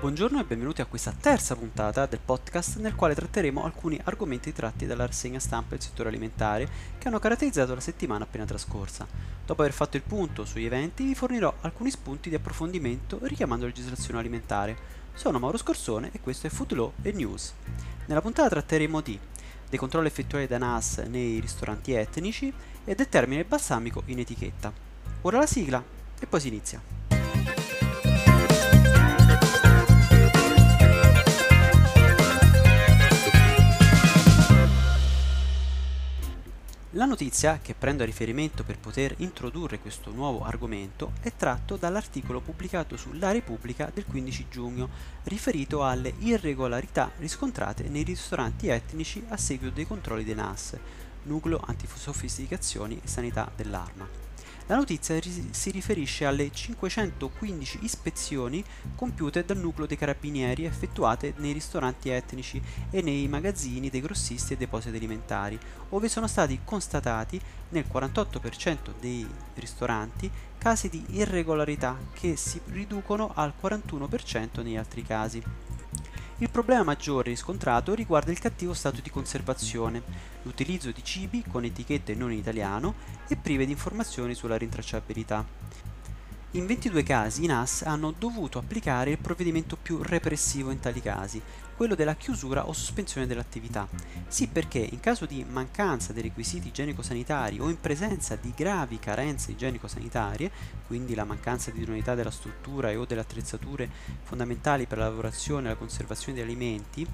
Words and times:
Buongiorno 0.00 0.40
e 0.40 0.44
benvenuti 0.44 0.80
a 0.80 0.86
questa 0.86 1.12
terza 1.12 1.54
puntata 1.54 2.06
del 2.06 2.20
podcast 2.24 2.78
nel 2.78 2.94
quale 2.94 3.14
tratteremo 3.14 3.62
alcuni 3.62 4.00
argomenti 4.04 4.50
tratti 4.50 4.86
dalla 4.86 5.04
rassegna 5.04 5.38
stampa 5.38 5.74
del 5.74 5.82
settore 5.82 6.08
alimentare 6.08 6.66
che 6.96 7.06
hanno 7.06 7.18
caratterizzato 7.18 7.74
la 7.74 7.80
settimana 7.80 8.24
appena 8.24 8.46
trascorsa. 8.46 9.06
Dopo 9.44 9.60
aver 9.60 9.74
fatto 9.74 9.98
il 9.98 10.02
punto 10.02 10.46
sugli 10.46 10.64
eventi 10.64 11.04
vi 11.04 11.14
fornirò 11.14 11.54
alcuni 11.60 11.90
spunti 11.90 12.30
di 12.30 12.34
approfondimento 12.34 13.18
richiamando 13.20 13.66
la 13.66 13.72
legislazione 13.74 14.20
alimentare. 14.20 14.74
Sono 15.12 15.38
Mauro 15.38 15.58
Scorsone 15.58 16.08
e 16.12 16.20
questo 16.20 16.46
è 16.46 16.50
Food 16.50 16.72
Law 16.72 16.92
e 17.02 17.12
News. 17.12 17.52
Nella 18.06 18.22
puntata 18.22 18.48
tratteremo 18.48 19.02
di 19.02 19.18
dei 19.68 19.78
controlli 19.78 20.06
effettuati 20.06 20.46
da 20.46 20.56
NAS 20.56 21.04
nei 21.10 21.40
ristoranti 21.40 21.92
etnici 21.92 22.50
e 22.86 22.94
del 22.94 23.10
termine 23.10 23.44
balsamico 23.44 24.02
in 24.06 24.20
etichetta. 24.20 24.72
Ora 25.20 25.40
la 25.40 25.46
sigla 25.46 25.84
e 26.18 26.26
poi 26.26 26.40
si 26.40 26.48
inizia. 26.48 27.19
Notizia 37.20 37.58
che 37.60 37.74
prendo 37.74 38.02
a 38.02 38.06
riferimento 38.06 38.64
per 38.64 38.78
poter 38.78 39.14
introdurre 39.18 39.78
questo 39.78 40.10
nuovo 40.10 40.42
argomento 40.42 41.12
è 41.20 41.30
tratto 41.36 41.76
dall'articolo 41.76 42.40
pubblicato 42.40 42.96
sulla 42.96 43.30
Repubblica 43.30 43.90
del 43.92 44.06
15 44.06 44.46
giugno, 44.48 44.88
riferito 45.24 45.84
alle 45.84 46.14
irregolarità 46.20 47.10
riscontrate 47.18 47.90
nei 47.90 48.04
ristoranti 48.04 48.68
etnici 48.68 49.22
a 49.28 49.36
seguito 49.36 49.74
dei 49.74 49.86
controlli 49.86 50.24
dei 50.24 50.34
NAS, 50.34 50.78
Nucleo 51.24 51.60
Antisofisticazioni 51.62 52.98
e 53.04 53.06
Sanità 53.06 53.52
dell'Arma. 53.54 54.19
La 54.70 54.76
notizia 54.76 55.18
si 55.50 55.72
riferisce 55.72 56.24
alle 56.24 56.52
515 56.52 57.80
ispezioni 57.82 58.62
compiute 58.94 59.44
dal 59.44 59.56
nucleo 59.56 59.84
dei 59.84 59.96
carabinieri 59.96 60.64
effettuate 60.64 61.34
nei 61.38 61.50
ristoranti 61.50 62.08
etnici 62.10 62.62
e 62.88 63.02
nei 63.02 63.26
magazzini 63.26 63.90
dei 63.90 64.00
grossisti 64.00 64.52
e 64.52 64.56
depositi 64.56 64.96
alimentari, 64.96 65.58
dove 65.88 66.08
sono 66.08 66.28
stati 66.28 66.60
constatati 66.62 67.40
nel 67.70 67.84
48% 67.92 68.92
dei 69.00 69.26
ristoranti 69.54 70.30
casi 70.56 70.88
di 70.88 71.04
irregolarità 71.08 71.98
che 72.12 72.36
si 72.36 72.60
riducono 72.66 73.32
al 73.34 73.52
41% 73.60 74.62
negli 74.62 74.76
altri 74.76 75.02
casi. 75.02 75.42
Il 76.40 76.48
problema 76.48 76.82
maggiore 76.84 77.28
riscontrato 77.28 77.92
riguarda 77.92 78.30
il 78.30 78.38
cattivo 78.38 78.72
stato 78.72 79.02
di 79.02 79.10
conservazione, 79.10 80.02
l'utilizzo 80.44 80.90
di 80.90 81.04
cibi 81.04 81.44
con 81.46 81.64
etichette 81.64 82.14
non 82.14 82.32
in 82.32 82.38
italiano 82.38 82.94
e 83.28 83.36
prive 83.36 83.66
di 83.66 83.72
informazioni 83.72 84.32
sulla 84.32 84.56
rintracciabilità. 84.56 85.44
In 86.54 86.66
22 86.66 87.04
casi 87.04 87.44
i 87.44 87.46
NAS 87.46 87.82
hanno 87.82 88.10
dovuto 88.10 88.58
applicare 88.58 89.12
il 89.12 89.18
provvedimento 89.18 89.76
più 89.80 90.02
repressivo 90.02 90.72
in 90.72 90.80
tali 90.80 91.00
casi, 91.00 91.40
quello 91.76 91.94
della 91.94 92.16
chiusura 92.16 92.66
o 92.66 92.72
sospensione 92.72 93.28
dell'attività. 93.28 93.86
Sì 94.26 94.48
perché 94.48 94.80
in 94.80 94.98
caso 94.98 95.26
di 95.26 95.46
mancanza 95.48 96.12
dei 96.12 96.24
requisiti 96.24 96.66
igienico-sanitari 96.66 97.60
o 97.60 97.68
in 97.68 97.78
presenza 97.78 98.34
di 98.34 98.52
gravi 98.52 98.98
carenze 98.98 99.52
igienico-sanitarie, 99.52 100.50
quindi 100.88 101.14
la 101.14 101.22
mancanza 101.22 101.70
di 101.70 101.82
idoneità 101.82 102.16
della 102.16 102.32
struttura 102.32 102.90
e 102.90 102.96
o 102.96 103.04
delle 103.04 103.20
attrezzature 103.20 103.88
fondamentali 104.24 104.86
per 104.86 104.98
la 104.98 105.04
lavorazione 105.04 105.66
e 105.66 105.70
la 105.70 105.76
conservazione 105.76 106.38
di 106.38 106.42
alimenti, 106.42 107.06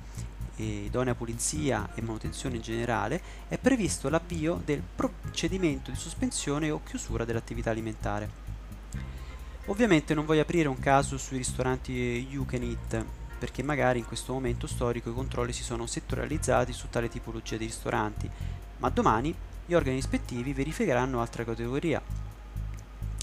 idonea 0.56 1.14
pulizia 1.14 1.90
e 1.94 2.00
manutenzione 2.00 2.56
in 2.56 2.62
generale, 2.62 3.20
è 3.48 3.58
previsto 3.58 4.08
l'avvio 4.08 4.62
del 4.64 4.82
procedimento 4.82 5.90
di 5.90 5.98
sospensione 5.98 6.70
o 6.70 6.80
chiusura 6.82 7.26
dell'attività 7.26 7.68
alimentare. 7.68 8.45
Ovviamente 9.68 10.14
non 10.14 10.26
voglio 10.26 10.42
aprire 10.42 10.68
un 10.68 10.78
caso 10.78 11.18
sui 11.18 11.38
ristoranti 11.38 12.28
You 12.30 12.44
Can 12.44 12.62
Eat, 12.62 13.04
perché 13.36 13.64
magari 13.64 13.98
in 13.98 14.06
questo 14.06 14.32
momento 14.32 14.68
storico 14.68 15.10
i 15.10 15.14
controlli 15.14 15.52
si 15.52 15.64
sono 15.64 15.86
settorializzati 15.86 16.72
su 16.72 16.88
tale 16.88 17.08
tipologia 17.08 17.56
di 17.56 17.66
ristoranti, 17.66 18.30
ma 18.78 18.90
domani 18.90 19.34
gli 19.66 19.74
organi 19.74 19.98
ispettivi 19.98 20.52
verificheranno 20.52 21.20
altra 21.20 21.44
categoria. 21.44 22.00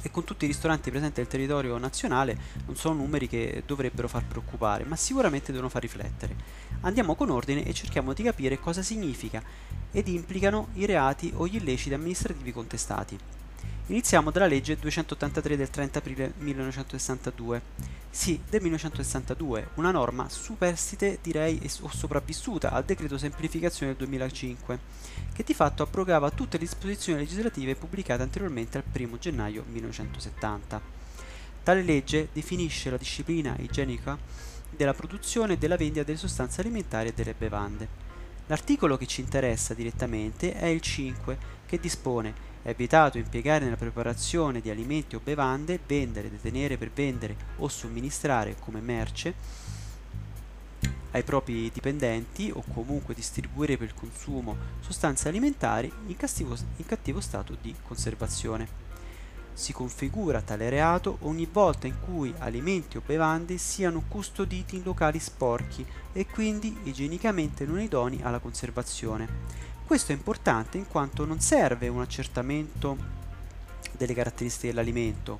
E 0.01 0.11
con 0.11 0.25
tutti 0.25 0.43
i 0.43 0.49
ristoranti 0.49 0.89
presenti 0.89 1.21
nel 1.21 1.29
territorio 1.29 1.77
nazionale 1.77 2.37
non 2.65 2.75
sono 2.75 2.95
numeri 2.95 3.29
che 3.29 3.63
dovrebbero 3.65 4.09
far 4.09 4.25
preoccupare, 4.25 4.83
ma 4.83 4.97
sicuramente 4.97 5.53
devono 5.53 5.69
far 5.69 5.81
riflettere. 5.81 6.35
Andiamo 6.81 7.15
con 7.15 7.29
ordine 7.29 7.63
e 7.63 7.73
cerchiamo 7.73 8.11
di 8.11 8.21
capire 8.21 8.59
cosa 8.59 8.81
significa 8.81 9.41
ed 9.93 10.09
implicano 10.09 10.67
i 10.73 10.85
reati 10.85 11.31
o 11.33 11.47
gli 11.47 11.55
illeciti 11.55 11.93
amministrativi 11.93 12.51
contestati. 12.51 13.42
Iniziamo 13.87 14.31
dalla 14.31 14.47
legge 14.47 14.77
283 14.77 15.57
del 15.57 15.69
30 15.69 15.99
aprile 15.99 16.33
1962. 16.37 17.61
Sì, 18.09 18.39
del 18.49 18.61
1962, 18.61 19.69
una 19.75 19.91
norma 19.91 20.29
superstite 20.29 21.19
direi 21.21 21.59
o 21.81 21.89
sopravvissuta 21.89 22.71
al 22.71 22.85
decreto 22.85 23.17
semplificazione 23.17 23.91
del 23.91 24.07
2005, 24.07 24.79
che 25.33 25.43
di 25.43 25.53
fatto 25.53 25.83
abrogava 25.83 26.31
tutte 26.31 26.57
le 26.57 26.63
disposizioni 26.63 27.19
legislative 27.19 27.75
pubblicate 27.75 28.21
anteriormente 28.21 28.77
al 28.77 28.83
1 28.91 29.17
gennaio 29.17 29.65
1970. 29.67 30.81
Tale 31.63 31.81
legge 31.81 32.29
definisce 32.31 32.89
la 32.89 32.97
disciplina 32.97 33.55
igienica 33.59 34.17
della 34.69 34.93
produzione 34.93 35.53
e 35.53 35.57
della 35.57 35.75
vendita 35.75 36.03
delle 36.03 36.17
sostanze 36.17 36.61
alimentari 36.61 37.09
e 37.09 37.13
delle 37.13 37.35
bevande. 37.37 37.87
L'articolo 38.47 38.97
che 38.97 39.07
ci 39.07 39.21
interessa 39.21 39.73
direttamente 39.73 40.53
è 40.53 40.65
il 40.65 40.81
5, 40.81 41.37
che 41.65 41.79
dispone 41.79 42.51
è 42.63 42.73
vietato 42.73 43.17
impiegare 43.17 43.65
nella 43.65 43.75
preparazione 43.75 44.61
di 44.61 44.69
alimenti 44.69 45.15
o 45.15 45.21
bevande, 45.21 45.79
vendere, 45.85 46.31
detenere 46.31 46.77
per 46.77 46.91
vendere 46.91 47.35
o 47.57 47.67
somministrare 47.67 48.55
come 48.57 48.79
merce 48.79 49.33
ai 51.11 51.23
propri 51.23 51.69
dipendenti 51.71 52.51
o 52.51 52.63
comunque 52.73 53.13
distribuire 53.13 53.77
per 53.77 53.87
il 53.87 53.93
consumo 53.93 54.55
sostanze 54.79 55.27
alimentari 55.27 55.91
in 56.07 56.15
cattivo, 56.15 56.55
in 56.77 56.85
cattivo 56.85 57.19
stato 57.19 57.55
di 57.61 57.75
conservazione. 57.85 58.81
Si 59.53 59.73
configura 59.73 60.41
tale 60.41 60.69
reato 60.69 61.17
ogni 61.21 61.47
volta 61.51 61.85
in 61.85 61.97
cui 62.03 62.33
alimenti 62.39 62.97
o 62.97 63.03
bevande 63.05 63.57
siano 63.57 64.03
custoditi 64.07 64.77
in 64.77 64.83
locali 64.83 65.19
sporchi 65.19 65.85
e 66.13 66.25
quindi 66.25 66.75
igienicamente 66.83 67.65
non 67.65 67.79
idonei 67.79 68.21
alla 68.23 68.39
conservazione 68.39 69.71
questo 69.93 70.11
è 70.11 70.15
importante 70.15 70.79
in 70.79 70.87
quanto 70.87 71.23
non 71.23 71.39
serve 71.39 71.87
un 71.87 72.01
accertamento 72.01 72.97
delle 73.91 74.15
caratteristiche 74.15 74.73
dell'alimento, 74.73 75.39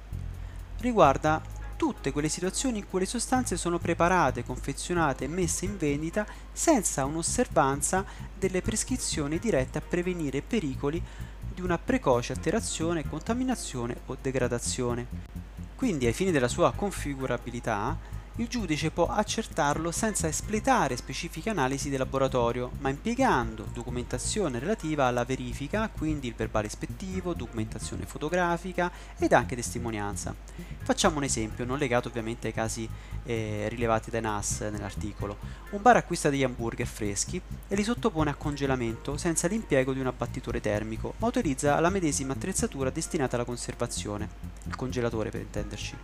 riguarda 0.78 1.42
tutte 1.76 2.12
quelle 2.12 2.30
situazioni 2.30 2.78
in 2.78 2.88
cui 2.88 3.00
le 3.00 3.08
sostanze 3.08 3.58
sono 3.58 3.80
preparate, 3.80 4.46
confezionate 4.46 5.24
e 5.24 5.28
messe 5.28 5.66
in 5.66 5.76
vendita 5.76 6.24
senza 6.52 7.04
un'osservanza 7.04 8.06
delle 8.38 8.62
prescrizioni 8.62 9.40
dirette 9.40 9.80
a 9.80 9.82
prevenire 9.82 10.44
pericoli 10.44 11.02
di 11.52 11.62
una 11.62 11.80
precoce 11.80 12.34
alterazione, 12.34 13.10
contaminazione 13.10 14.02
o 14.06 14.18
degradazione. 14.22 15.08
Quindi 15.76 16.06
ai 16.06 16.14
fini 16.14 16.30
della 16.30 16.48
sua 16.48 16.74
configurabilità 16.74 17.98
il 18.38 18.48
giudice 18.48 18.90
può 18.90 19.10
accertarlo 19.10 19.92
senza 19.92 20.28
espletare 20.28 20.98
specifiche 20.98 21.52
analisi 21.52 21.92
di 21.92 21.98
laboratorio, 21.98 22.72
ma 22.80 22.90
impiegando 22.90 23.68
documentazione 23.72 24.58
relativa 24.58 25.06
alla 25.06 25.24
verifica, 25.24 25.88
quindi 25.88 26.30
il 26.30 26.34
verbale 26.34 26.66
ispettivo, 26.66 27.36
documentazione 27.36 28.08
fotografica 28.08 28.92
ed 29.20 29.34
anche 29.34 29.56
testimonianza. 29.56 30.34
Facciamo 30.82 31.18
un 31.18 31.26
esempio, 31.26 31.64
non 31.64 31.78
legato 31.78 32.08
ovviamente 32.08 32.48
ai 32.48 32.54
casi 32.54 32.90
eh, 33.24 33.68
rilevati 33.70 34.10
dai 34.10 34.22
NAS 34.22 34.62
nell'articolo. 34.62 35.38
Un 35.70 35.82
bar 35.84 35.98
acquista 35.98 36.32
degli 36.32 36.44
hamburger 36.44 36.88
freschi 36.88 37.40
e 37.68 37.76
li 37.76 37.84
sottopone 37.84 38.32
a 38.32 38.36
congelamento 38.36 39.16
senza 39.16 39.48
l'impiego 39.48 39.94
di 39.94 40.00
un 40.00 40.08
abbattitore 40.08 40.60
termico, 40.60 41.14
ma 41.18 41.28
utilizza 41.28 41.80
la 41.80 41.90
medesima 41.92 42.34
attrezzatura 42.34 42.90
destinata 42.90 43.36
alla 43.36 43.46
conservazione, 43.46 44.28
il 44.64 44.76
congelatore 44.76 45.30
per 45.30 45.42
intenderci. 45.42 45.96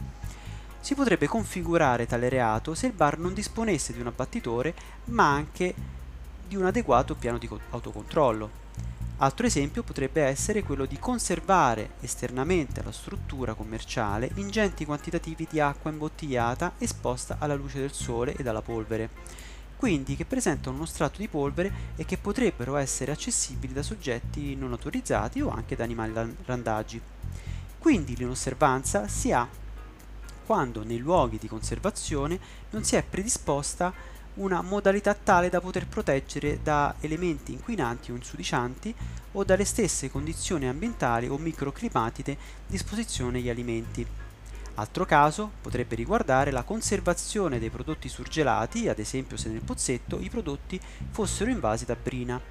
Si 0.82 0.96
potrebbe 0.96 1.28
configurare 1.28 2.08
tale 2.08 2.30
reato 2.30 2.74
se 2.74 2.88
il 2.88 2.94
bar 2.94 3.18
non 3.18 3.34
disponesse 3.34 3.94
di 3.94 4.00
un 4.00 4.08
abbattitore 4.08 4.74
ma 5.06 5.32
anche 5.32 5.74
di 6.48 6.56
un 6.56 6.66
adeguato 6.66 7.16
piano 7.16 7.38
di 7.38 7.50
autocontrollo. 7.70 8.68
Altro 9.18 9.46
esempio 9.46 9.84
potrebbe 9.84 10.24
essere 10.24 10.64
quello 10.64 10.86
di 10.86 10.98
conservare 10.98 11.92
esternamente 12.00 12.80
alla 12.80 12.94
struttura 12.94 13.54
commerciale 13.54 14.32
ingenti 14.36 14.86
quantitativi 14.86 15.46
di 15.50 15.60
acqua 15.60 15.92
imbottigliata 15.92 16.74
esposta 16.78 17.36
alla 17.38 17.56
luce 17.56 17.80
del 17.80 17.92
sole 17.92 18.34
e 18.34 18.44
dalla 18.44 18.62
polvere, 18.62 19.10
quindi 19.76 20.16
che 20.16 20.24
presentano 20.24 20.78
uno 20.78 20.86
strato 20.86 21.20
di 21.20 21.28
polvere 21.28 21.72
e 21.98 22.06
che 22.06 22.18
potrebbero 22.18 22.78
essere 22.78 23.12
accessibili 23.12 23.74
da 23.74 23.84
soggetti 23.84 24.56
non 24.56 24.72
autorizzati 24.72 25.42
o 25.42 25.50
anche 25.50 25.76
da 25.76 25.84
animali 25.84 26.36
randaggi. 26.46 27.02
Quindi 27.78 28.16
l'inosservanza 28.16 29.10
si 29.10 29.34
ha 29.34 29.46
quando 30.50 30.84
nei 30.84 30.98
luoghi 30.98 31.38
di 31.38 31.48
conservazione 31.48 32.40
non 32.72 32.84
si 32.84 32.96
è 32.96 33.04
predisposta 33.04 33.94
una 34.38 34.64
modalità 34.64 35.14
tale 35.14 35.48
da 35.48 35.62
poter 35.62 35.86
proteggere 35.86 36.64
da 36.64 36.96
elementi 37.02 37.52
inquinanti 37.52 38.12
o 38.12 38.16
insudicianti 38.16 38.92
o 39.34 39.44
dalle 39.44 39.64
stesse 39.64 40.10
condizioni 40.10 40.68
ambientali 40.68 41.28
o 41.28 41.38
microclimatiche 41.38 42.36
di 42.66 42.76
esposizione 42.76 43.38
agli 43.38 43.50
alimenti. 43.50 44.04
Altro 44.74 45.06
caso 45.06 45.52
potrebbe 45.62 45.94
riguardare 45.94 46.50
la 46.50 46.64
conservazione 46.64 47.60
dei 47.60 47.70
prodotti 47.70 48.10
surgelati, 48.10 48.90
ad 48.90 48.98
esempio 48.98 49.38
se 49.38 49.50
nel 49.50 49.62
pozzetto 49.62 50.20
i 50.20 50.32
prodotti 50.32 50.82
fossero 51.12 51.52
invasi 51.52 51.86
da 51.86 51.96
brina, 51.96 52.42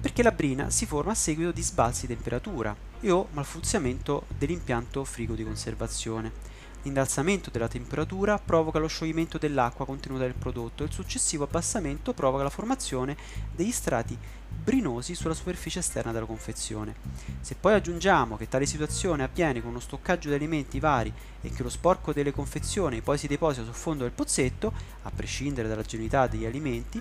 perché 0.00 0.22
la 0.22 0.30
brina 0.30 0.70
si 0.70 0.86
forma 0.86 1.10
a 1.10 1.16
seguito 1.16 1.50
di 1.50 1.62
sbalzi 1.62 2.06
di 2.06 2.14
temperatura 2.14 2.76
e 3.00 3.10
o 3.10 3.26
malfunzionamento 3.32 4.26
dell'impianto 4.38 5.02
frigo 5.02 5.34
di 5.34 5.42
conservazione. 5.42 6.53
L'innalzamento 6.84 7.48
della 7.48 7.66
temperatura 7.66 8.38
provoca 8.38 8.78
lo 8.78 8.88
scioglimento 8.88 9.38
dell'acqua 9.38 9.86
contenuta 9.86 10.24
nel 10.24 10.34
prodotto 10.34 10.82
e 10.82 10.86
il 10.86 10.92
successivo 10.92 11.44
abbassamento 11.44 12.12
provoca 12.12 12.42
la 12.42 12.50
formazione 12.50 13.16
degli 13.54 13.72
strati 13.72 14.16
brinosi 14.46 15.14
sulla 15.14 15.32
superficie 15.32 15.78
esterna 15.78 16.12
della 16.12 16.26
confezione. 16.26 16.94
Se 17.40 17.54
poi 17.54 17.72
aggiungiamo 17.72 18.36
che 18.36 18.48
tale 18.48 18.66
situazione 18.66 19.22
avviene 19.22 19.62
con 19.62 19.70
uno 19.70 19.80
stoccaggio 19.80 20.28
di 20.28 20.34
alimenti 20.34 20.78
vari 20.78 21.12
e 21.40 21.48
che 21.48 21.62
lo 21.62 21.70
sporco 21.70 22.12
delle 22.12 22.32
confezioni 22.32 23.00
poi 23.00 23.16
si 23.16 23.28
deposita 23.28 23.64
sul 23.64 23.72
fondo 23.72 24.02
del 24.02 24.12
pozzetto, 24.12 24.70
a 25.02 25.10
prescindere 25.10 25.68
dalla 25.68 25.82
genuinità 25.82 26.26
degli 26.26 26.44
alimenti, 26.44 27.00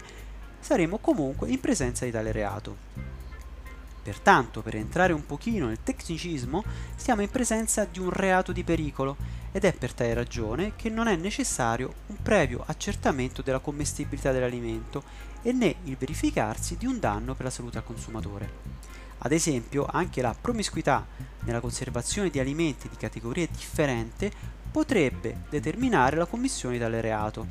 saremo 0.62 0.98
comunque 1.00 1.50
in 1.50 1.60
presenza 1.60 2.06
di 2.06 2.12
tale 2.12 2.32
reato. 2.32 3.23
Pertanto, 4.04 4.62
per 4.62 4.76
entrare 4.76 5.14
un 5.14 5.26
pochino 5.26 5.68
nel 5.68 5.82
tecnicismo, 5.82 6.64
siamo 6.96 7.22
in 7.22 7.30
presenza 7.30 7.86
di 7.86 8.00
un 8.00 8.10
reato 8.10 8.52
di 8.52 8.66
pericolo 8.66 9.16
ed 9.54 9.64
è 9.64 9.74
per 9.74 9.94
tale 9.94 10.14
ragione 10.14 10.74
che 10.76 10.90
non 10.90 11.08
è 11.08 11.16
necessario 11.16 11.94
un 12.08 12.18
previo 12.22 12.64
accertamento 12.66 13.42
della 13.42 13.60
commestibilità 13.60 14.34
dell'alimento 14.34 15.04
e 15.42 15.54
né 15.54 15.76
il 15.86 15.96
verificarsi 15.96 16.76
di 16.76 16.86
un 16.86 17.00
danno 17.00 17.34
per 17.34 17.46
la 17.46 17.52
salute 17.52 17.78
al 17.78 17.86
consumatore. 17.86 18.52
Ad 19.20 19.32
esempio, 19.32 19.86
anche 19.90 20.22
la 20.22 20.36
promiscuità 20.40 21.06
nella 21.46 21.62
conservazione 21.62 22.30
di 22.30 22.40
alimenti 22.40 22.90
di 22.90 22.98
categoria 22.98 23.48
differente 23.50 24.30
potrebbe 24.70 25.44
determinare 25.50 26.18
la 26.18 26.26
commissione 26.26 26.76
di 26.76 26.82
tale 26.82 27.00
reato 27.00 27.48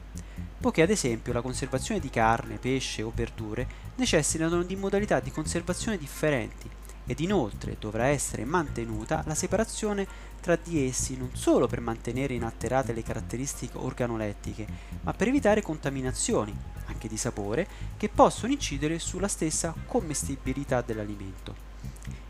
poiché 0.62 0.82
ad 0.82 0.90
esempio 0.90 1.32
la 1.32 1.40
conservazione 1.42 1.98
di 1.98 2.08
carne, 2.08 2.56
pesce 2.56 3.02
o 3.02 3.10
verdure 3.12 3.66
necessitano 3.96 4.62
di 4.62 4.76
modalità 4.76 5.18
di 5.18 5.32
conservazione 5.32 5.98
differenti 5.98 6.70
ed 7.04 7.18
inoltre 7.18 7.76
dovrà 7.80 8.06
essere 8.06 8.44
mantenuta 8.44 9.24
la 9.26 9.34
separazione 9.34 10.06
tra 10.40 10.54
di 10.54 10.86
essi 10.86 11.16
non 11.16 11.30
solo 11.34 11.66
per 11.66 11.80
mantenere 11.80 12.34
inalterate 12.34 12.92
le 12.92 13.02
caratteristiche 13.02 13.76
organolettiche, 13.76 14.66
ma 15.02 15.12
per 15.12 15.26
evitare 15.26 15.62
contaminazioni, 15.62 16.56
anche 16.86 17.08
di 17.08 17.16
sapore, 17.16 17.66
che 17.96 18.08
possono 18.08 18.52
incidere 18.52 19.00
sulla 19.00 19.28
stessa 19.28 19.74
commestibilità 19.86 20.80
dell'alimento. 20.80 21.71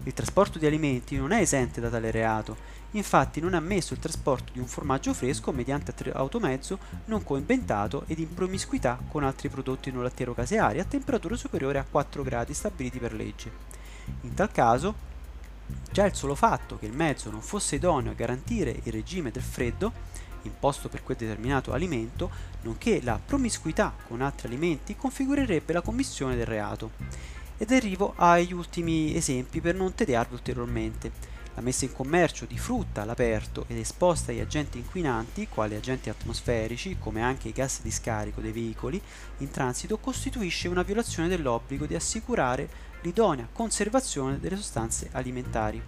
Il 0.05 0.15
trasporto 0.15 0.59
di 0.59 0.67
alimenti 0.67 1.17
non 1.17 1.31
è 1.31 1.41
esente 1.41 1.81
da 1.81 1.89
tale 1.89 2.11
reato, 2.11 2.57
infatti 2.93 3.41
non 3.41 3.55
è 3.55 3.57
ammesso 3.57 3.93
il 3.93 4.01
trasporto 4.01 4.53
di 4.53 4.59
un 4.59 4.67
formaggio 4.67 5.15
fresco 5.15 5.53
mediante 5.53 5.95
automezzo 6.13 6.79
non 7.05 7.23
coinventato 7.23 8.05
ed 8.09 8.19
in 8.19 8.35
promiscuità 8.35 8.99
con 9.09 9.23
altri 9.23 9.49
prodotti 9.49 9.93
non 9.93 10.03
lattiero 10.03 10.35
caseari 10.35 10.81
a 10.81 10.85
temperatura 10.85 11.37
superiore 11.37 11.79
a 11.79 11.87
4 11.89 12.23
gradi 12.25 12.53
stabiliti 12.53 12.99
per 12.99 13.13
legge. 13.13 13.51
In 14.23 14.35
tal 14.35 14.51
caso, 14.51 14.95
già 15.93 16.05
il 16.05 16.15
solo 16.15 16.35
fatto 16.35 16.79
che 16.79 16.87
il 16.87 16.97
mezzo 16.97 17.31
non 17.31 17.41
fosse 17.41 17.77
idoneo 17.77 18.11
a 18.11 18.17
garantire 18.17 18.81
il 18.83 18.93
regime 18.93 19.31
del 19.31 19.43
freddo 19.43 20.11
imposto 20.43 20.89
per 20.89 21.05
quel 21.05 21.17
determinato 21.17 21.73
alimento, 21.73 22.29
nonché 22.63 23.01
la 23.03 23.21
promiscuità 23.25 23.95
con 24.09 24.21
altri 24.21 24.49
alimenti 24.49 24.97
configurerebbe 24.97 25.73
la 25.73 25.81
commissione 25.81 26.35
del 26.35 26.47
reato. 26.47 26.91
Ed 27.59 27.71
arrivo 27.71 28.15
agli 28.17 28.53
ultimi 28.53 29.15
esempi 29.15 29.61
per 29.61 29.75
non 29.75 29.95
tediarvi 29.95 30.35
ulteriormente. 30.35 31.13
La 31.55 31.61
messa 31.61 31.85
in 31.85 31.93
commercio 31.93 32.47
di 32.47 32.57
frutta 32.57 33.03
all'aperto 33.03 33.67
ed 33.69 33.77
esposta 33.77 34.33
agli 34.33 34.41
agenti 34.41 34.79
inquinanti, 34.79 35.49
quali 35.49 35.75
agenti 35.75 36.09
atmosferici, 36.09 36.97
come 36.99 37.23
anche 37.23 37.49
i 37.49 37.53
gas 37.53 37.83
di 37.83 37.91
scarico 37.91 38.41
dei 38.41 38.53
veicoli 38.53 39.01
in 39.39 39.51
transito, 39.51 39.99
costituisce 39.99 40.69
una 40.69 40.83
violazione 40.83 41.29
dell'obbligo 41.29 41.85
di 41.85 41.95
assicurare 41.95 42.69
l'idonea 43.03 43.49
conservazione 43.53 44.41
delle 44.41 44.57
sostanze 44.57 45.11
alimentari. 45.13 45.83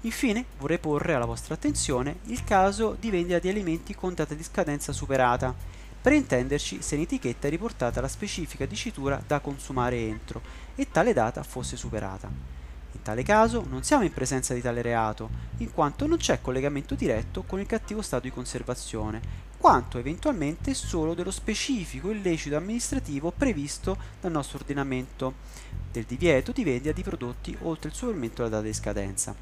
Infine 0.00 0.44
vorrei 0.58 0.78
porre 0.78 1.14
alla 1.14 1.24
vostra 1.24 1.54
attenzione 1.54 2.16
il 2.24 2.44
caso 2.44 2.96
di 2.98 3.10
vendita 3.10 3.38
di 3.38 3.48
alimenti 3.48 3.94
con 3.94 4.12
data 4.12 4.34
di 4.34 4.42
scadenza 4.42 4.92
superata, 4.92 5.54
per 6.04 6.12
intenderci 6.12 6.82
se 6.82 6.96
in 6.96 7.00
etichetta 7.00 7.46
è 7.46 7.50
riportata 7.50 8.02
la 8.02 8.08
specifica 8.08 8.66
dicitura 8.66 9.22
da 9.26 9.40
consumare 9.40 9.96
entro 9.96 10.42
e 10.74 10.90
tale 10.90 11.14
data 11.14 11.42
fosse 11.42 11.78
superata. 11.78 12.28
In 12.92 13.00
tale 13.00 13.22
caso 13.22 13.64
non 13.66 13.84
siamo 13.84 14.04
in 14.04 14.12
presenza 14.12 14.52
di 14.52 14.60
tale 14.60 14.82
reato, 14.82 15.30
in 15.58 15.72
quanto 15.72 16.06
non 16.06 16.18
c'è 16.18 16.42
collegamento 16.42 16.94
diretto 16.94 17.44
con 17.44 17.58
il 17.58 17.64
cattivo 17.64 18.02
stato 18.02 18.24
di 18.24 18.32
conservazione, 18.32 19.22
quanto 19.56 19.96
eventualmente 19.96 20.74
solo 20.74 21.14
dello 21.14 21.30
specifico 21.30 22.10
illecito 22.10 22.54
amministrativo 22.54 23.30
previsto 23.30 23.96
dal 24.20 24.30
nostro 24.30 24.58
ordinamento, 24.58 25.32
del 25.90 26.04
divieto 26.04 26.52
di 26.52 26.64
vendita 26.64 26.92
di 26.92 27.02
prodotti 27.02 27.56
oltre 27.62 27.88
il 27.88 27.94
superamento 27.94 28.42
della 28.42 28.56
data 28.56 28.66
di 28.66 28.74
scadenza. 28.74 29.34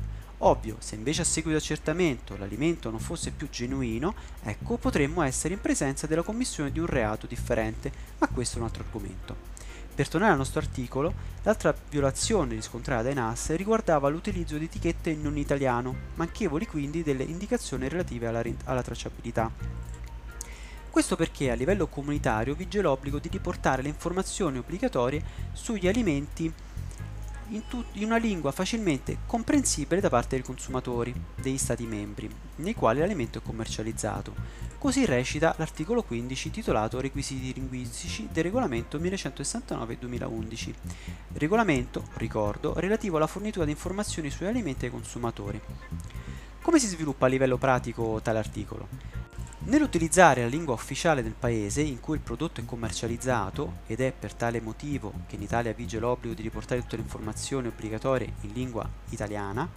Ovvio, 0.45 0.77
se 0.81 0.97
invece 0.97 1.23
a 1.23 1.25
seguito 1.25 1.57
di 1.57 1.63
accertamento 1.63 2.37
l'alimento 2.37 2.91
non 2.91 2.99
fosse 2.99 3.31
più 3.31 3.49
genuino, 3.49 4.13
ecco 4.43 4.77
potremmo 4.77 5.23
essere 5.23 5.55
in 5.55 5.61
presenza 5.61 6.09
della 6.09 6.23
commissione 6.23 6.73
di 6.73 6.81
un 6.81 6.87
reato 6.87 7.29
differente, 7.29 7.93
ma 8.19 8.27
questo 8.27 8.57
è 8.57 8.59
un 8.59 8.65
altro 8.67 8.83
argomento. 8.83 9.51
Per 9.95 10.09
tornare 10.09 10.33
al 10.33 10.39
nostro 10.39 10.59
articolo, 10.59 11.13
l'altra 11.43 11.73
violazione 11.89 12.55
riscontrata 12.55 13.03
dai 13.03 13.15
NAS 13.15 13.55
riguardava 13.55 14.09
l'utilizzo 14.09 14.59
di 14.59 14.65
etichette 14.65 15.15
non 15.15 15.37
italiano, 15.37 15.95
manchevoli 16.15 16.67
quindi 16.67 17.05
delle 17.05 17.23
indicazioni 17.23 17.89
relative 17.89 18.27
alla, 18.27 18.43
alla 18.65 18.83
tracciabilità. 18.83 19.49
Questo 20.91 21.15
perché 21.15 21.53
a 21.53 21.55
livello 21.55 21.87
comunitario 21.87 22.57
vige 22.57 22.81
l'obbligo 22.81 23.21
di 23.21 23.29
riportare 23.29 23.81
le 23.83 23.89
informazioni 23.89 24.59
obbligatorie 24.59 25.23
sugli 25.53 25.87
alimenti 25.87 26.53
in, 27.53 27.63
in, 27.93 28.05
una 28.05 28.17
lingua 28.17 28.53
facilmente 28.53 29.19
comprensibile 29.27 30.01
da 30.01 30.09
parte 30.09 30.37
dei 30.37 30.45
consumatori 30.45 31.15
degli 31.41 31.59
Stati 31.59 31.87
membri, 31.87 32.29
nei 32.57 32.75
quali 32.75 33.01
l'alimento 33.01 33.39
è 33.39 33.43
commercializzato. 33.43 34.35
Così 34.79 35.05
recita 35.05 35.55
l'articolo 35.59 36.03
15 36.03 36.51
titolato 36.51 37.01
Requisiti 37.01 37.55
linguistici 37.55 38.29
del 38.33 38.45
regolamento 38.45 38.99
1169-2011. 38.99 40.75
Regolamento, 41.35 42.09
ricordo, 42.15 42.79
relativo 42.79 43.17
alla 43.17 43.27
fornitura 43.27 43.65
di 43.65 43.71
informazioni 43.71 44.31
sugli 44.31 44.49
alimenti 44.49 44.87
ai 44.87 44.91
consumatori. 44.91 45.61
Come 46.61 46.79
si 46.79 46.87
sviluppa 46.87 47.27
a 47.27 47.29
livello 47.29 47.59
pratico 47.59 48.21
tale 48.23 48.39
articolo? 48.39 49.22
Nell'utilizzare 49.65 50.43
la 50.43 50.49
lingua 50.49 50.75
ufficiale 50.75 51.23
del 51.23 51.37
paese 51.39 51.83
in 51.83 52.01
cui 52.01 52.17
il 52.17 52.21
prodotto 52.21 52.61
è 52.61 52.65
commercializzato, 52.65 53.75
ed 53.87 54.01
è 54.01 54.13
per 54.13 54.35
tale 54.35 54.61
motivo 54.61 55.13
che 55.29 55.37
in 55.37 55.43
Italia 55.43 55.73
vige 55.73 56.01
l'obbligo 56.01 56.35
di 56.35 56.43
riportare 56.43 56.81
tutte 56.81 56.97
le 56.97 57.03
informazioni 57.03 57.69
obbligatorie 57.69 58.33
in 58.41 58.53
lingua 58.55 58.89
italiana, 59.11 59.69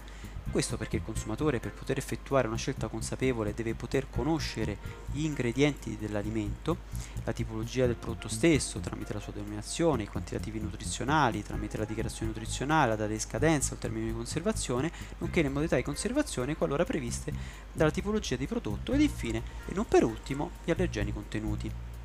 questo 0.50 0.76
perché 0.76 0.96
il 0.96 1.02
consumatore 1.02 1.60
per 1.60 1.72
poter 1.72 1.98
effettuare 1.98 2.46
una 2.46 2.56
scelta 2.56 2.88
consapevole 2.88 3.54
deve 3.54 3.74
poter 3.74 4.08
conoscere 4.08 4.78
gli 5.12 5.24
ingredienti 5.24 5.96
dell'alimento, 5.98 6.78
la 7.24 7.32
tipologia 7.32 7.86
del 7.86 7.96
prodotto 7.96 8.28
stesso 8.28 8.78
tramite 8.80 9.12
la 9.12 9.20
sua 9.20 9.32
denominazione, 9.32 10.04
i 10.04 10.08
quantitativi 10.08 10.60
nutrizionali 10.60 11.42
tramite 11.42 11.76
la 11.76 11.84
dichiarazione 11.84 12.32
nutrizionale, 12.32 12.90
la 12.90 12.96
data 12.96 13.10
di 13.10 13.18
scadenza 13.18 13.70
o 13.70 13.74
il 13.74 13.80
termine 13.80 14.06
di 14.06 14.12
conservazione, 14.12 14.90
nonché 15.18 15.42
le 15.42 15.48
modalità 15.48 15.76
di 15.76 15.82
conservazione 15.82 16.56
qualora 16.56 16.84
previste 16.84 17.32
dalla 17.72 17.90
tipologia 17.90 18.36
di 18.36 18.46
prodotto 18.46 18.92
ed 18.92 19.00
infine, 19.00 19.42
e 19.66 19.74
non 19.74 19.86
per 19.86 20.04
ultimo, 20.04 20.50
gli 20.64 20.70
allergeni 20.70 21.12
contenuti. 21.12 21.95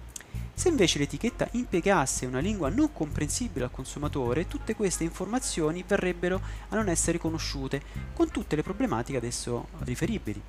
Se 0.54 0.68
invece 0.70 1.00
l'etichetta 1.00 1.48
impiegasse 1.52 2.26
una 2.26 2.40
lingua 2.40 2.70
non 2.70 2.94
comprensibile 2.94 3.66
al 3.66 3.72
consumatore, 3.72 4.48
tutte 4.48 4.76
queste 4.76 5.04
informazioni 5.04 5.84
verrebbero 5.88 6.40
a 6.70 6.76
non 6.76 6.88
essere 6.88 7.18
conosciute, 7.18 7.82
con 8.14 8.30
tutte 8.30 8.56
le 8.56 8.62
problematiche 8.62 9.18
ad 9.18 9.24
esso 9.24 9.70
riferibili. 9.80 10.42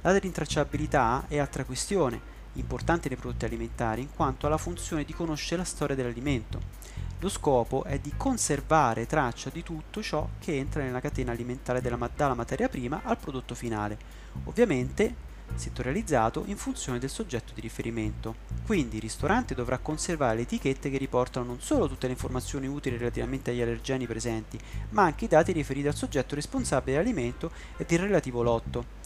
La 0.00 0.18
rintracciabilità 0.18 1.26
è 1.28 1.38
altra 1.38 1.64
questione, 1.64 2.20
importante 2.54 3.08
nei 3.08 3.16
prodotti 3.16 3.44
alimentari, 3.44 4.02
in 4.02 4.08
quanto 4.14 4.46
ha 4.46 4.50
la 4.50 4.56
funzione 4.56 5.04
di 5.04 5.12
conoscere 5.12 5.58
la 5.58 5.64
storia 5.64 5.94
dell'alimento. 5.94 6.60
Lo 7.20 7.28
scopo 7.28 7.84
è 7.84 7.98
di 7.98 8.14
conservare 8.16 9.06
traccia 9.06 9.50
di 9.50 9.62
tutto 9.62 10.02
ciò 10.02 10.26
che 10.38 10.56
entra 10.56 10.82
nella 10.82 11.00
catena 11.00 11.32
alimentare 11.32 11.82
dalla 11.82 12.34
materia 12.34 12.68
prima 12.68 13.02
al 13.04 13.18
prodotto 13.18 13.54
finale. 13.54 13.98
Ovviamente 14.44 15.28
settorializzato 15.54 16.44
in 16.46 16.56
funzione 16.56 16.98
del 16.98 17.10
soggetto 17.10 17.52
di 17.54 17.60
riferimento. 17.60 18.34
Quindi 18.64 18.96
il 18.96 19.02
ristorante 19.02 19.54
dovrà 19.54 19.78
conservare 19.78 20.36
le 20.36 20.42
etichette 20.42 20.90
che 20.90 20.98
riportano 20.98 21.46
non 21.46 21.60
solo 21.60 21.88
tutte 21.88 22.06
le 22.06 22.12
informazioni 22.12 22.66
utili 22.66 22.96
relativamente 22.96 23.50
agli 23.50 23.60
allergeni 23.60 24.06
presenti, 24.06 24.58
ma 24.90 25.02
anche 25.02 25.26
i 25.26 25.28
dati 25.28 25.52
riferiti 25.52 25.88
al 25.88 25.94
soggetto 25.94 26.34
responsabile 26.34 26.96
dell'alimento 26.96 27.50
e 27.76 27.84
del 27.84 28.00
relativo 28.00 28.42
lotto. 28.42 28.98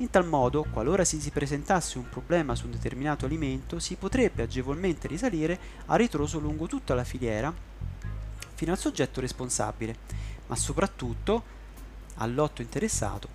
In 0.00 0.10
tal 0.10 0.26
modo, 0.26 0.64
qualora 0.70 1.04
si, 1.04 1.18
presentasse 1.30 1.98
un 1.98 2.08
problema 2.08 2.54
su 2.54 2.66
un 2.66 2.70
determinato 2.70 3.26
alimento, 3.26 3.80
si 3.80 3.96
potrebbe 3.96 4.42
agevolmente 4.42 5.08
risalire 5.08 5.58
a 5.86 5.96
ritroso 5.96 6.38
lungo 6.38 6.66
tutta 6.66 6.94
la 6.94 7.02
filiera 7.02 7.52
fino 8.54 8.70
al 8.70 8.78
soggetto 8.78 9.20
responsabile, 9.20 9.96
ma 10.46 10.54
soprattutto 10.54 11.56
al 12.18 12.32
lotto 12.32 12.62
interessato, 12.62 13.28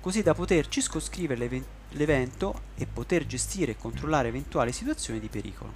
così 0.00 0.22
da 0.22 0.34
poter 0.34 0.68
circoscrivere 0.68 1.48
le 1.48 1.64
l'evento 1.94 2.60
e 2.76 2.86
poter 2.86 3.26
gestire 3.26 3.72
e 3.72 3.76
controllare 3.76 4.28
eventuali 4.28 4.72
situazioni 4.72 5.20
di 5.20 5.28
pericolo. 5.28 5.72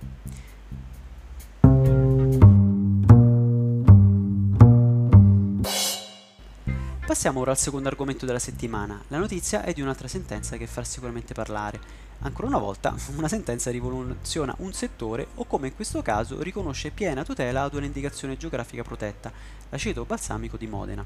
Passiamo 7.06 7.40
ora 7.40 7.52
al 7.52 7.58
secondo 7.58 7.88
argomento 7.88 8.26
della 8.26 8.38
settimana. 8.38 9.02
La 9.08 9.16
notizia 9.16 9.62
è 9.62 9.72
di 9.72 9.80
un'altra 9.80 10.08
sentenza 10.08 10.56
che 10.56 10.66
farà 10.66 10.84
sicuramente 10.84 11.32
parlare. 11.32 11.80
Ancora 12.20 12.48
una 12.48 12.58
volta, 12.58 12.94
una 13.16 13.28
sentenza 13.28 13.70
rivoluziona 13.70 14.54
un 14.58 14.72
settore 14.72 15.28
o 15.36 15.44
come 15.46 15.68
in 15.68 15.74
questo 15.74 16.02
caso 16.02 16.42
riconosce 16.42 16.90
piena 16.90 17.24
tutela 17.24 17.62
ad 17.62 17.74
un'indicazione 17.74 18.36
geografica 18.36 18.82
protetta, 18.82 19.32
l'aceto 19.70 20.04
balsamico 20.04 20.56
di 20.56 20.66
Modena. 20.66 21.04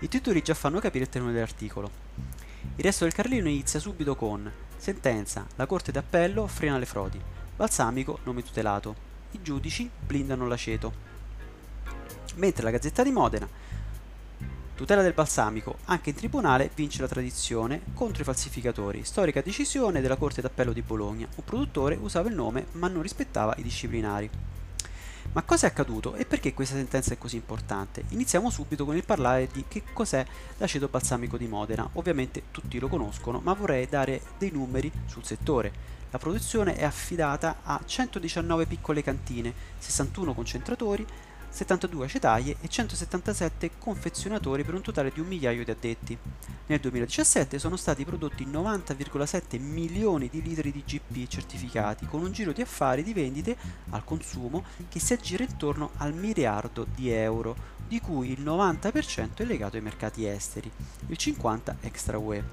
I 0.00 0.08
titoli 0.08 0.42
già 0.42 0.54
fanno 0.54 0.80
capire 0.80 1.04
il 1.04 1.10
termine 1.10 1.34
dell'articolo. 1.34 1.90
Il 2.78 2.84
resto 2.84 3.02
del 3.02 3.12
Carlino 3.12 3.48
inizia 3.48 3.80
subito 3.80 4.14
con 4.14 4.48
Sentenza, 4.76 5.44
la 5.56 5.66
Corte 5.66 5.90
d'Appello 5.90 6.46
frena 6.46 6.78
le 6.78 6.86
frodi. 6.86 7.20
Balsamico, 7.56 8.20
nome 8.22 8.44
tutelato. 8.44 8.94
I 9.32 9.42
giudici 9.42 9.90
blindano 10.06 10.46
l'aceto. 10.46 10.92
Mentre 12.36 12.62
la 12.62 12.70
Gazzetta 12.70 13.02
di 13.02 13.10
Modena 13.10 13.48
Tutela 14.76 15.02
del 15.02 15.12
balsamico. 15.12 15.78
Anche 15.86 16.10
in 16.10 16.14
tribunale 16.14 16.70
vince 16.72 17.00
la 17.00 17.08
tradizione 17.08 17.80
contro 17.94 18.22
i 18.22 18.24
falsificatori. 18.24 19.02
Storica 19.02 19.40
decisione 19.40 20.00
della 20.00 20.14
Corte 20.14 20.40
d'Appello 20.40 20.72
di 20.72 20.82
Bologna. 20.82 21.26
Un 21.34 21.44
produttore 21.44 21.98
usava 22.00 22.28
il 22.28 22.36
nome 22.36 22.66
ma 22.74 22.86
non 22.86 23.02
rispettava 23.02 23.56
i 23.58 23.62
disciplinari. 23.64 24.30
Ma 25.32 25.42
cosa 25.42 25.66
è 25.66 25.70
accaduto 25.70 26.14
e 26.14 26.24
perché 26.24 26.54
questa 26.54 26.74
sentenza 26.74 27.12
è 27.12 27.18
così 27.18 27.36
importante? 27.36 28.04
Iniziamo 28.08 28.50
subito 28.50 28.84
con 28.84 28.96
il 28.96 29.04
parlare 29.04 29.48
di 29.52 29.64
che 29.68 29.82
cos'è 29.92 30.24
l'aceto 30.56 30.88
balsamico 30.88 31.36
di 31.36 31.46
Modena. 31.46 31.88
Ovviamente 31.92 32.44
tutti 32.50 32.78
lo 32.78 32.88
conoscono, 32.88 33.40
ma 33.40 33.52
vorrei 33.52 33.86
dare 33.86 34.22
dei 34.38 34.50
numeri 34.50 34.90
sul 35.06 35.24
settore. 35.24 35.96
La 36.10 36.18
produzione 36.18 36.76
è 36.76 36.84
affidata 36.84 37.58
a 37.62 37.78
119 37.84 38.64
piccole 38.64 39.02
cantine, 39.02 39.52
61 39.78 40.32
concentratori, 40.32 41.06
72 41.50 42.04
acetaie 42.04 42.56
e 42.60 42.68
177 42.68 43.72
confezionatori 43.78 44.64
per 44.64 44.74
un 44.74 44.82
totale 44.82 45.10
di 45.12 45.20
un 45.20 45.26
migliaio 45.26 45.64
di 45.64 45.70
addetti. 45.70 46.18
Nel 46.66 46.80
2017 46.80 47.58
sono 47.58 47.76
stati 47.76 48.04
prodotti 48.04 48.46
90,7 48.46 49.58
milioni 49.60 50.28
di 50.28 50.42
litri 50.42 50.70
di 50.70 50.84
GP 50.84 51.26
certificati, 51.26 52.06
con 52.06 52.20
un 52.20 52.30
giro 52.30 52.52
di 52.52 52.60
affari 52.60 53.02
di 53.02 53.14
vendite 53.14 53.56
al 53.90 54.04
consumo 54.04 54.64
che 54.88 55.00
si 55.00 55.14
aggira 55.14 55.44
intorno 55.44 55.90
al 55.96 56.12
miliardo 56.12 56.86
di 56.94 57.10
euro, 57.10 57.56
di 57.88 58.00
cui 58.00 58.30
il 58.30 58.42
90% 58.42 59.36
è 59.36 59.44
legato 59.44 59.76
ai 59.76 59.82
mercati 59.82 60.26
esteri, 60.26 60.70
il 61.06 61.16
50% 61.18 61.76
extra 61.80 62.18
UE. 62.18 62.44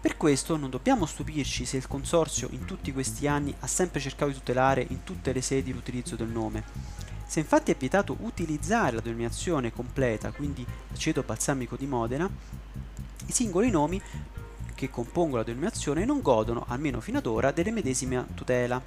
Per 0.00 0.16
questo 0.16 0.56
non 0.56 0.70
dobbiamo 0.70 1.06
stupirci 1.06 1.64
se 1.64 1.76
il 1.76 1.88
Consorzio 1.88 2.48
in 2.52 2.64
tutti 2.64 2.92
questi 2.92 3.26
anni 3.26 3.52
ha 3.58 3.66
sempre 3.66 3.98
cercato 3.98 4.30
di 4.30 4.38
tutelare 4.38 4.86
in 4.88 5.02
tutte 5.02 5.32
le 5.32 5.42
sedi 5.42 5.72
l'utilizzo 5.72 6.14
del 6.14 6.28
nome, 6.28 6.62
se 7.28 7.40
infatti 7.40 7.70
è 7.70 7.76
vietato 7.76 8.16
utilizzare 8.20 8.96
la 8.96 9.02
denominazione 9.02 9.70
completa, 9.70 10.32
quindi 10.32 10.66
aceto 10.90 11.22
balsamico 11.22 11.76
di 11.76 11.86
Modena, 11.86 12.28
i 13.26 13.32
singoli 13.32 13.68
nomi 13.68 14.00
che 14.74 14.88
compongono 14.88 15.36
la 15.36 15.42
denominazione 15.42 16.06
non 16.06 16.22
godono, 16.22 16.64
almeno 16.68 17.00
fino 17.00 17.18
ad 17.18 17.26
ora, 17.26 17.50
delle 17.50 17.70
medesime 17.70 18.28
tutela. 18.32 18.82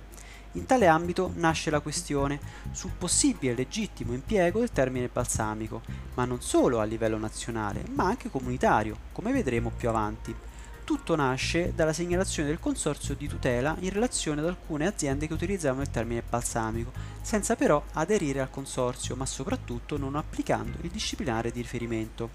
In 0.54 0.66
tale 0.66 0.88
ambito 0.88 1.32
nasce 1.36 1.70
la 1.70 1.82
questione 1.82 2.40
sul 2.72 2.92
possibile 2.98 3.54
legittimo 3.54 4.14
impiego 4.14 4.58
del 4.58 4.72
termine 4.72 5.08
balsamico, 5.08 5.84
ma 6.16 6.26
non 6.26 6.42
solo 6.42 6.80
a 6.80 6.84
livello 6.84 7.20
nazionale, 7.20 7.84
ma 7.94 8.06
anche 8.06 8.32
comunitario, 8.32 8.98
come 9.12 9.32
vedremo 9.32 9.70
più 9.70 9.88
avanti. 9.88 10.36
Tutto 10.84 11.16
nasce 11.16 11.74
dalla 11.74 11.94
segnalazione 11.94 12.50
del 12.50 12.60
consorzio 12.60 13.16
di 13.16 13.28
tutela 13.28 13.78
in 13.80 13.92
relazione 13.92 14.42
ad 14.42 14.48
alcune 14.48 14.88
aziende 14.88 15.28
che 15.28 15.34
utilizzavano 15.34 15.84
il 15.84 15.92
termine 15.92 16.24
balsamico, 16.28 16.92
senza 17.22 17.56
però 17.56 17.82
aderire 17.94 18.42
al 18.42 18.50
consorzio, 18.50 19.16
ma 19.16 19.26
soprattutto 19.26 19.98
non 19.98 20.16
applicando 20.16 20.80
il 20.82 20.90
disciplinare 20.90 21.52
di 21.52 21.62
riferimento. 21.62 22.30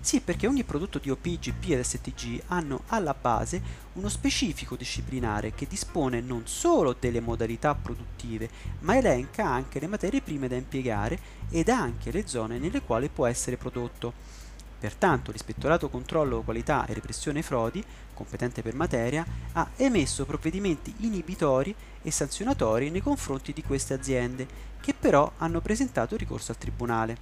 Sì, 0.00 0.20
perché 0.20 0.46
ogni 0.46 0.62
prodotto 0.62 0.98
di 0.98 1.10
OP, 1.10 1.26
GP 1.26 1.70
ed 1.70 1.80
STG 1.80 2.42
hanno 2.48 2.82
alla 2.88 3.14
base 3.14 3.60
uno 3.94 4.08
specifico 4.08 4.76
disciplinare 4.76 5.54
che 5.54 5.66
dispone 5.66 6.20
non 6.20 6.42
solo 6.46 6.94
delle 6.98 7.20
modalità 7.20 7.74
produttive, 7.74 8.48
ma 8.80 8.96
elenca 8.96 9.46
anche 9.46 9.80
le 9.80 9.88
materie 9.88 10.20
prime 10.20 10.48
da 10.48 10.54
impiegare 10.54 11.18
ed 11.50 11.70
anche 11.70 12.12
le 12.12 12.26
zone 12.26 12.58
nelle 12.58 12.82
quali 12.82 13.08
può 13.08 13.26
essere 13.26 13.56
prodotto. 13.56 14.44
Pertanto 14.78 15.32
l'Ispettorato 15.32 15.88
Controllo 15.88 16.42
Qualità 16.42 16.84
e 16.86 16.94
Repressione 16.94 17.42
Frodi, 17.42 17.82
competente 18.12 18.62
per 18.62 18.74
materia, 18.74 19.24
ha 19.52 19.70
emesso 19.76 20.26
provvedimenti 20.26 20.94
inibitori 20.98 21.74
e 22.02 22.10
sanzionatori 22.10 22.90
nei 22.90 23.00
confronti 23.00 23.52
di 23.52 23.62
queste 23.62 23.94
aziende, 23.94 24.46
che 24.80 24.92
però 24.92 25.32
hanno 25.38 25.60
presentato 25.60 26.16
ricorso 26.16 26.52
al 26.52 26.58
Tribunale. 26.58 27.16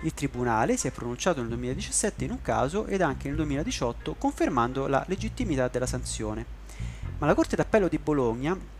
Il 0.00 0.14
Tribunale 0.14 0.76
si 0.76 0.88
è 0.88 0.90
pronunciato 0.90 1.40
nel 1.40 1.48
2017 1.48 2.24
in 2.24 2.32
un 2.32 2.42
caso 2.42 2.86
ed 2.86 3.00
anche 3.00 3.28
nel 3.28 3.36
2018 3.36 4.14
confermando 4.14 4.86
la 4.88 5.04
legittimità 5.06 5.68
della 5.68 5.86
sanzione. 5.86 6.44
Ma 7.18 7.26
la 7.26 7.34
Corte 7.34 7.56
d'Appello 7.56 7.88
di 7.88 7.98
Bologna 7.98 8.74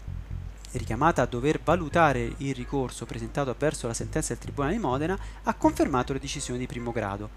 richiamata 0.73 1.23
a 1.23 1.27
dover 1.27 1.61
valutare 1.63 2.35
il 2.39 2.55
ricorso 2.55 3.07
presentato 3.07 3.51
avverso 3.51 3.87
la 3.87 3.95
sentenza 3.95 4.33
del 4.33 4.43
Tribunale 4.43 4.75
di 4.75 4.81
Modena, 4.81 5.19
ha 5.45 5.55
confermato 5.55 6.13
le 6.13 6.19
decisioni 6.19 6.59
di 6.59 6.67
primo 6.67 6.93
grado, 6.93 7.31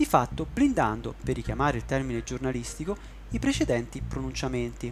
di 0.00 0.06
fatto 0.06 0.46
blindando, 0.50 1.14
per 1.22 1.34
richiamare 1.34 1.76
il 1.76 1.84
termine 1.84 2.22
giornalistico, 2.22 2.96
i 3.32 3.38
precedenti 3.38 4.00
pronunciamenti. 4.00 4.90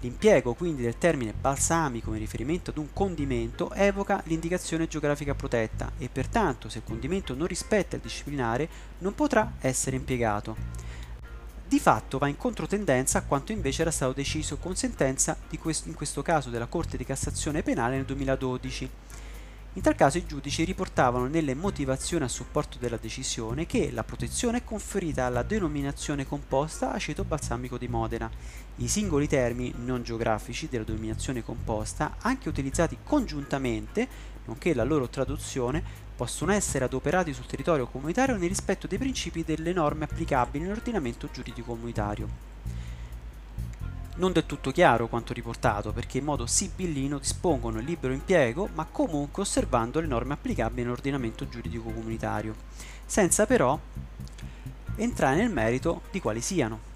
L'impiego 0.00 0.54
quindi 0.54 0.82
del 0.82 0.98
termine 0.98 1.32
balsamico 1.32 2.12
in 2.12 2.18
riferimento 2.18 2.70
ad 2.70 2.78
un 2.78 2.92
condimento 2.92 3.72
evoca 3.74 4.20
l'indicazione 4.24 4.88
geografica 4.88 5.36
protetta 5.36 5.92
e 5.98 6.08
pertanto 6.08 6.68
se 6.68 6.78
il 6.78 6.84
condimento 6.84 7.36
non 7.36 7.46
rispetta 7.46 7.94
il 7.94 8.02
disciplinare 8.02 8.68
non 8.98 9.14
potrà 9.14 9.52
essere 9.60 9.94
impiegato 9.94 10.56
di 11.66 11.80
fatto 11.80 12.18
va 12.18 12.28
in 12.28 12.36
controtendenza 12.36 13.18
a 13.18 13.22
quanto 13.22 13.50
invece 13.50 13.82
era 13.82 13.90
stato 13.90 14.12
deciso 14.12 14.58
con 14.58 14.76
sentenza 14.76 15.36
questo, 15.58 15.88
in 15.88 15.94
questo 15.94 16.22
caso 16.22 16.50
della 16.50 16.66
Corte 16.66 16.96
di 16.96 17.04
Cassazione 17.04 17.62
Penale 17.62 17.96
nel 17.96 18.04
2012. 18.04 18.90
In 19.76 19.82
tal 19.82 19.96
caso 19.96 20.18
i 20.18 20.24
giudici 20.24 20.62
riportavano 20.62 21.26
nelle 21.26 21.52
motivazioni 21.56 22.22
a 22.22 22.28
supporto 22.28 22.78
della 22.78 22.96
decisione 22.96 23.66
che 23.66 23.90
la 23.90 24.04
protezione 24.04 24.58
è 24.58 24.64
conferita 24.64 25.24
alla 25.24 25.42
denominazione 25.42 26.28
composta 26.28 26.92
aceto 26.92 27.24
balsamico 27.24 27.76
di 27.76 27.88
Modena. 27.88 28.30
I 28.76 28.86
singoli 28.86 29.26
termini 29.26 29.74
non 29.78 30.04
geografici 30.04 30.68
della 30.68 30.84
denominazione 30.84 31.42
composta, 31.42 32.18
anche 32.20 32.48
utilizzati 32.48 32.98
congiuntamente, 33.02 34.06
nonché 34.44 34.74
la 34.74 34.84
loro 34.84 35.08
traduzione, 35.08 35.82
possono 36.14 36.52
essere 36.52 36.84
adoperati 36.84 37.34
sul 37.34 37.46
territorio 37.46 37.88
comunitario 37.88 38.36
nel 38.36 38.48
rispetto 38.48 38.86
dei 38.86 38.98
principi 38.98 39.42
delle 39.42 39.72
norme 39.72 40.04
applicabili 40.04 40.62
nell'ordinamento 40.62 41.28
giuridico 41.32 41.72
comunitario. 41.72 42.53
Non 44.16 44.30
del 44.30 44.46
tutto 44.46 44.70
chiaro 44.70 45.08
quanto 45.08 45.32
riportato, 45.32 45.92
perché 45.92 46.18
in 46.18 46.24
modo 46.24 46.46
sibillino 46.46 47.18
dispongono 47.18 47.80
il 47.80 47.84
libero 47.84 48.12
impiego, 48.12 48.68
ma 48.74 48.84
comunque 48.84 49.42
osservando 49.42 49.98
le 49.98 50.06
norme 50.06 50.34
applicabili 50.34 50.82
nell'ordinamento 50.82 51.48
giuridico 51.48 51.90
comunitario, 51.90 52.54
senza 53.04 53.44
però 53.44 53.76
entrare 54.96 55.36
nel 55.36 55.50
merito 55.50 56.02
di 56.12 56.20
quali 56.20 56.40
siano. 56.40 56.92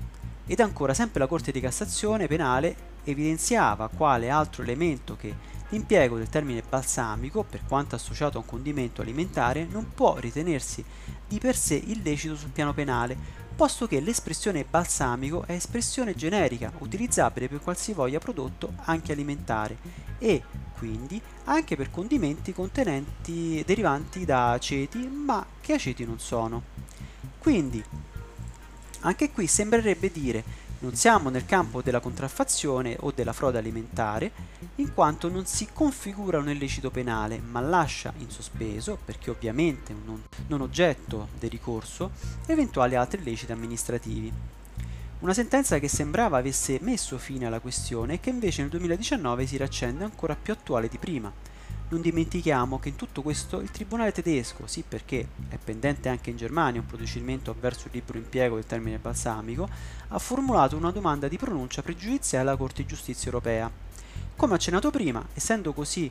Ed 0.47 0.61
ancora 0.61 0.95
sempre 0.95 1.19
la 1.19 1.27
Corte 1.27 1.51
di 1.51 1.61
Cassazione 1.61 2.29
penale 2.29 2.87
evidenziava 3.03 3.89
quale 3.89 4.31
altro 4.31 4.63
elemento 4.63 5.17
che 5.17 5.35
l'impiego 5.71 6.17
del 6.17 6.29
termine 6.29 6.63
balsamico, 6.67 7.43
per 7.43 7.63
quanto 7.67 7.97
associato 7.97 8.39
a 8.39 8.43
un 8.43 8.47
condimento 8.47 9.03
alimentare, 9.03 9.67
non 9.69 9.93
può 9.93 10.17
ritenersi 10.19 10.85
di 11.27 11.39
per 11.39 11.57
sé 11.57 11.75
illecito 11.75 12.37
sul 12.37 12.51
piano 12.51 12.73
penale, 12.73 13.47
posto 13.59 13.89
che 13.89 13.99
l'espressione 13.99 14.65
balsamico 14.65 15.43
è 15.45 15.51
espressione 15.51 16.15
generica, 16.15 16.71
utilizzabile 16.79 17.49
per 17.49 17.59
qualsivoglia 17.59 18.21
prodotto 18.21 18.75
anche 18.85 19.11
alimentare 19.11 19.77
e 20.21 20.45
quindi 20.79 21.21
anche 21.47 21.75
per 21.75 21.91
condimenti 21.91 22.53
contenenti 22.53 23.65
derivanti 23.67 24.25
da 24.25 24.53
aceti, 24.53 24.99
ma 25.09 25.45
che 25.61 25.73
aceti 25.73 26.05
non 26.05 26.21
sono. 26.21 26.63
Quindi, 27.39 27.83
anche 29.01 29.33
qui 29.33 29.49
sembrerebbe 29.49 30.13
dire 30.13 30.45
non 30.81 30.95
siamo 30.95 31.29
nel 31.29 31.45
campo 31.45 31.83
della 31.83 32.01
contraffazione 32.01 32.97
o 33.01 33.13
della 33.13 33.33
frode 33.33 33.59
alimentare, 33.59 34.31
in 34.77 34.95
quanto 34.95 35.29
non 35.29 35.45
si 35.47 35.69
configura 35.73 36.39
un 36.39 36.49
illecito 36.49 36.91
penale, 36.91 37.41
ma 37.41 37.61
lascia 37.61 38.13
in 38.19 38.31
sospeso, 38.31 38.99
perché 39.05 39.31
ovviamente 39.31 39.95
non, 40.05 40.23
non 40.47 40.61
oggetto 40.61 41.29
del 41.39 41.51
ricorso, 41.51 42.11
eventuali 42.47 42.95
altri 42.95 43.21
illeciti 43.21 43.51
amministrativi. 43.51 44.33
Una 45.21 45.35
sentenza 45.35 45.81
che 45.81 45.89
sembrava 45.89 46.39
avesse 46.39 46.79
messo 46.81 47.19
fine 47.19 47.47
alla 47.47 47.59
questione 47.59 48.15
e 48.15 48.21
che 48.21 48.31
invece 48.31 48.61
nel 48.61 48.71
2019 48.71 49.47
si 49.47 49.57
raccende 49.57 50.05
ancora 50.05 50.37
più 50.41 50.53
attuale 50.53 50.87
di 50.87 50.97
prima. 50.97 51.33
Non 51.91 52.01
dimentichiamo 52.01 52.79
che 52.79 52.91
in 52.91 52.97
tutto 52.97 53.23
questo 53.23 53.61
il 53.61 53.71
tribunale 53.71 54.13
tedesco, 54.13 54.67
sì 54.67 54.85
perché 54.87 55.29
è 55.49 55.57
pendente 55.57 56.09
anche 56.09 56.31
in 56.31 56.37
Germania 56.37 56.81
un 56.81 56.87
procedimento 56.87 57.51
avverso 57.51 57.87
il 57.87 57.93
libero 57.95 58.19
impiego 58.19 58.57
del 58.57 58.67
termine 58.67 58.99
balsamico, 58.99 59.69
ha 60.09 60.19
formulato 60.19 60.77
una 60.77 60.91
domanda 60.91 61.29
di 61.29 61.39
pronuncia 61.39 61.83
pregiudiziale 61.83 62.49
alla 62.49 62.59
Corte 62.59 62.83
di 62.83 62.89
Giustizia 62.89 63.27
europea. 63.27 63.71
Come 64.37 64.55
accennato 64.55 64.91
prima, 64.91 65.27
essendo 65.35 65.73
così 65.73 66.11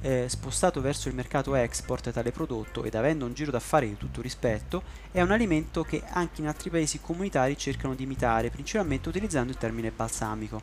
eh, 0.00 0.26
spostato 0.28 0.80
verso 0.80 1.08
il 1.08 1.14
mercato 1.14 1.54
export 1.54 2.10
tale 2.10 2.32
prodotto 2.32 2.84
ed 2.84 2.94
avendo 2.94 3.26
un 3.26 3.34
giro 3.34 3.50
d'affari 3.50 3.88
di 3.88 3.96
tutto 3.96 4.20
rispetto, 4.20 4.82
è 5.10 5.20
un 5.20 5.30
alimento 5.30 5.82
che 5.82 6.02
anche 6.08 6.40
in 6.40 6.48
altri 6.48 6.70
paesi 6.70 7.00
comunitari 7.00 7.56
cercano 7.56 7.94
di 7.94 8.04
imitare, 8.04 8.50
principalmente 8.50 9.08
utilizzando 9.08 9.52
il 9.52 9.58
termine 9.58 9.90
balsamico. 9.90 10.62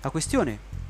La 0.00 0.10
questione 0.10 0.82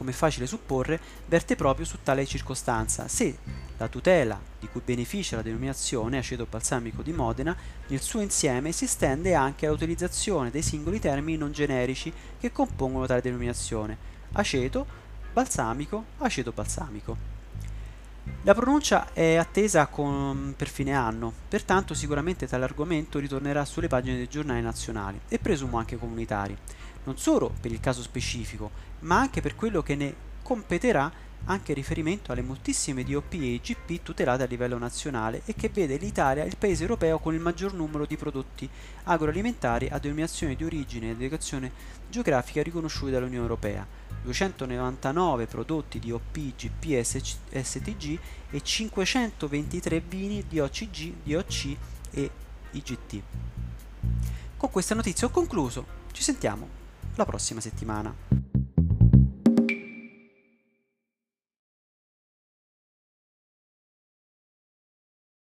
come 0.00 0.12
facile 0.12 0.46
supporre, 0.46 0.98
verte 1.26 1.56
proprio 1.56 1.84
su 1.84 1.98
tale 2.02 2.24
circostanza, 2.24 3.06
se 3.06 3.36
la 3.76 3.86
tutela 3.86 4.40
di 4.58 4.66
cui 4.66 4.80
beneficia 4.82 5.36
la 5.36 5.42
denominazione 5.42 6.16
aceto 6.16 6.46
balsamico 6.48 7.02
di 7.02 7.12
Modena 7.12 7.54
nel 7.88 8.00
suo 8.00 8.22
insieme 8.22 8.72
si 8.72 8.84
estende 8.84 9.34
anche 9.34 9.66
all'utilizzazione 9.66 10.50
dei 10.50 10.62
singoli 10.62 11.00
termini 11.00 11.36
non 11.36 11.52
generici 11.52 12.10
che 12.40 12.50
compongono 12.50 13.04
tale 13.04 13.20
denominazione, 13.20 13.98
aceto, 14.32 14.86
balsamico, 15.34 16.04
aceto 16.16 16.52
balsamico. 16.52 17.38
La 18.44 18.54
pronuncia 18.54 19.12
è 19.12 19.34
attesa 19.34 19.86
con, 19.88 20.54
per 20.56 20.68
fine 20.70 20.94
anno, 20.94 21.30
pertanto 21.46 21.92
sicuramente 21.92 22.46
tale 22.46 22.64
argomento 22.64 23.18
ritornerà 23.18 23.66
sulle 23.66 23.88
pagine 23.88 24.16
dei 24.16 24.28
giornali 24.28 24.62
nazionali 24.62 25.20
e 25.28 25.38
presumo 25.38 25.76
anche 25.76 25.98
comunitari 25.98 26.56
non 27.04 27.18
solo 27.18 27.52
per 27.60 27.72
il 27.72 27.80
caso 27.80 28.02
specifico, 28.02 28.70
ma 29.00 29.18
anche 29.18 29.40
per 29.40 29.54
quello 29.54 29.82
che 29.82 29.94
ne 29.94 30.14
competerà 30.42 31.28
anche 31.44 31.72
riferimento 31.72 32.32
alle 32.32 32.42
moltissime 32.42 33.04
DOP 33.04 33.32
e 33.34 33.54
IGP 33.54 34.02
tutelate 34.02 34.42
a 34.42 34.46
livello 34.46 34.78
nazionale 34.78 35.42
e 35.46 35.54
che 35.54 35.68
vede 35.68 35.96
l'Italia 35.96 36.44
il 36.44 36.56
paese 36.56 36.82
europeo 36.82 37.18
con 37.18 37.34
il 37.34 37.40
maggior 37.40 37.72
numero 37.72 38.04
di 38.04 38.16
prodotti 38.16 38.68
agroalimentari 39.04 39.88
a 39.88 39.98
denominazione 39.98 40.54
di 40.54 40.64
origine 40.64 41.10
e 41.10 41.16
dedicazione 41.16 41.72
geografica 42.08 42.62
riconosciuti 42.62 43.12
dall'Unione 43.12 43.42
Europea, 43.42 43.86
299 44.22 45.46
prodotti 45.46 45.98
di 45.98 46.10
OP, 46.12 46.36
IGP 46.36 46.84
e 46.90 47.04
STG 47.04 48.18
e 48.50 48.60
523 48.60 50.00
vini 50.00 50.44
di 50.46 50.60
OCG, 50.60 51.12
DOC 51.22 51.76
e 52.10 52.30
IGT. 52.72 53.22
Con 54.56 54.70
questa 54.70 54.94
notizia 54.94 55.26
ho 55.26 55.30
concluso, 55.30 55.98
ci 56.12 56.22
sentiamo 56.22 56.79
la 57.20 57.26
prossima 57.26 57.60
settimana. 57.60 58.49